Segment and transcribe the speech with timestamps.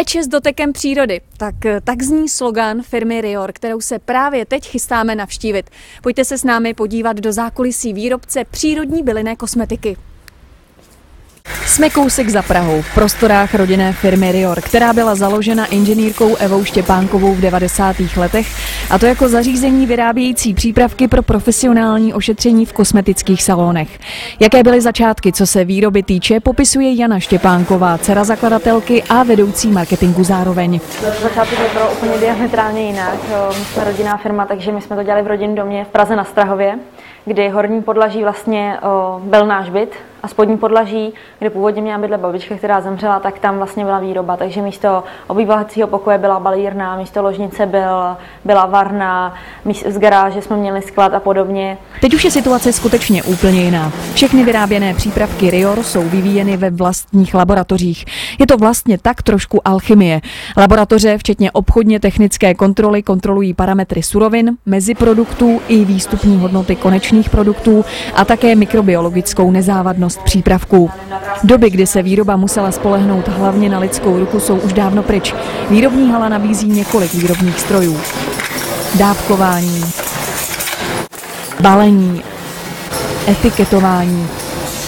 [0.00, 1.20] Péče s dotekem přírody.
[1.36, 5.70] Tak, tak zní slogan firmy Rior, kterou se právě teď chystáme navštívit.
[6.02, 9.96] Pojďte se s námi podívat do zákulisí výrobce přírodní bylinné kosmetiky.
[11.70, 17.34] Jsme kousek za Prahou, v prostorách rodinné firmy Rior, která byla založena inženýrkou Evou Štěpánkovou
[17.34, 17.96] v 90.
[18.16, 18.46] letech,
[18.90, 23.98] a to jako zařízení vyrábějící přípravky pro profesionální ošetření v kosmetických salonech.
[24.40, 30.24] Jaké byly začátky, co se výroby týče, popisuje Jana Štěpánková, dcera zakladatelky a vedoucí marketingu
[30.24, 30.80] zároveň.
[31.22, 33.18] Začátky to bylo úplně diametrálně jinak.
[33.58, 36.24] My jsme rodinná firma, takže my jsme to dělali v rodinnom domě v Praze na
[36.24, 36.78] Strahově,
[37.24, 38.76] kdy horní podlaží vlastně
[39.18, 43.56] byl náš byt, a spodní podlaží, kde původně měla bydlet babička, která zemřela, tak tam
[43.56, 44.36] vlastně byla výroba.
[44.36, 49.34] Takže místo obývacího pokoje byla balírna, místo ložnice byl, byla varna,
[49.88, 51.78] z garáže jsme měli sklad a podobně.
[52.00, 53.92] Teď už je situace skutečně úplně jiná.
[54.14, 58.04] Všechny vyráběné přípravky Rior jsou vyvíjeny ve vlastních laboratořích.
[58.38, 60.20] Je to vlastně tak trošku alchymie.
[60.56, 67.84] Laboratoře, včetně obchodně technické kontroly, kontrolují parametry surovin, meziproduktů i výstupní hodnoty konečných produktů
[68.14, 70.90] a také mikrobiologickou nezávadnost bezpečnost přípravků.
[71.44, 75.34] Doby, kdy se výroba musela spolehnout hlavně na lidskou ruku, jsou už dávno pryč.
[75.70, 78.00] Výrobní hala nabízí několik výrobních strojů.
[78.94, 79.84] Dávkování,
[81.60, 82.22] balení,
[83.28, 84.28] etiketování.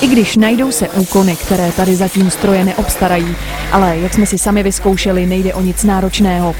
[0.00, 3.36] I když najdou se úkony, které tady zatím stroje neobstarají,
[3.72, 6.54] ale jak jsme si sami vyzkoušeli, nejde o nic náročného.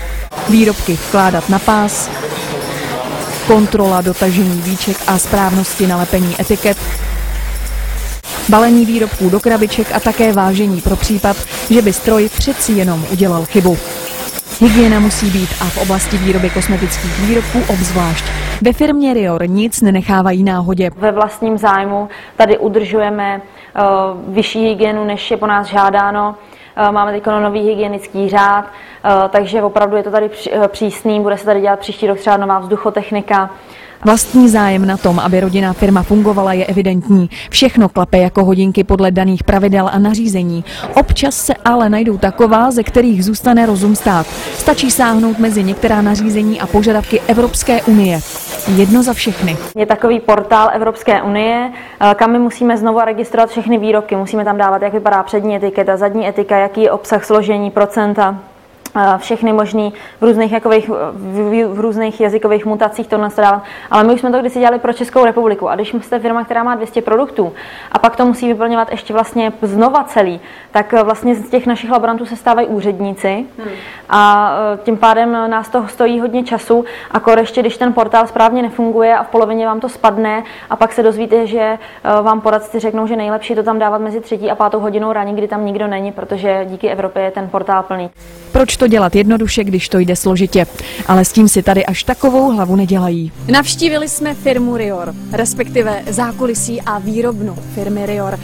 [0.48, 2.10] Výrobky vkládat na pás,
[3.46, 6.76] kontrola dotažení výček a správnosti nalepení etiket,
[8.50, 11.36] balení výrobků do krabiček a také vážení pro případ,
[11.70, 13.78] že by stroj přeci jenom udělal chybu.
[14.60, 18.24] Hygiena musí být a v oblasti výroby kosmetických výrobků obzvlášť.
[18.62, 20.90] Ve firmě Rior nic nenechávají náhodě.
[20.96, 26.34] Ve vlastním zájmu tady udržujeme uh, vyšší hygienu, než je po nás žádáno.
[26.78, 30.30] Uh, máme teď nový hygienický řád, uh, takže opravdu je to tady
[30.68, 33.50] přísný, bude se tady dělat příští rok třeba nová vzduchotechnika.
[34.04, 37.30] Vlastní zájem na tom, aby rodinná firma fungovala, je evidentní.
[37.50, 40.64] Všechno klape jako hodinky podle daných pravidel a nařízení.
[40.94, 44.26] Občas se ale najdou taková, ze kterých zůstane rozum stát.
[44.54, 48.20] Stačí sáhnout mezi některá nařízení a požadavky Evropské unie.
[48.76, 49.56] Jedno za všechny.
[49.76, 54.16] Je takový portál Evropské unie, eh, kam my musíme znovu registrovat všechny výrobky.
[54.16, 58.38] Musíme tam dávat, jak vypadá přední etiketa, zadní etika, jaký je obsah složení, procenta
[59.18, 63.62] všechny možný v různých, jakových, v, v různých jazykových mutacích to nastadávat.
[63.90, 65.68] Ale my už jsme to kdysi dělali pro Českou republiku.
[65.68, 67.52] A když jste firma, která má 200 produktů
[67.92, 70.40] a pak to musí vyplňovat ještě vlastně znova celý,
[70.70, 73.68] tak vlastně z těch našich laborantů se stávají úředníci hmm.
[74.08, 78.62] a e, tím pádem nás to stojí hodně času a ještě když ten portál správně
[78.62, 81.78] nefunguje a v polovině vám to spadne a pak se dozvíte, že e,
[82.22, 85.48] vám poradci řeknou, že nejlepší to tam dávat mezi třetí a pátou hodinou rání, kdy
[85.48, 88.10] tam nikdo není, protože díky Evropě je ten portál plný.
[88.52, 90.66] Proč to dělat jednoduše, když to jde složitě.
[91.06, 93.32] Ale s tím si tady až takovou hlavu nedělají.
[93.52, 98.38] Navštívili jsme firmu Rior, respektive zákulisí a výrobnu firmy Rior.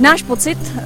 [0.00, 0.82] Náš pocit, eh,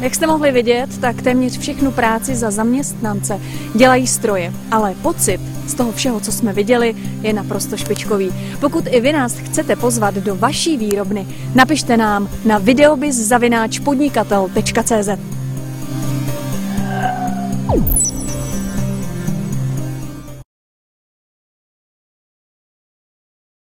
[0.00, 3.40] jak jste mohli vidět, tak téměř všechnu práci za zaměstnance
[3.74, 4.52] dělají stroje.
[4.70, 8.32] Ale pocit z toho všeho, co jsme viděli, je naprosto špičkový.
[8.60, 15.41] Pokud i vy nás chcete pozvat do vaší výrobny, napište nám na videobiz.podnikatel.cz.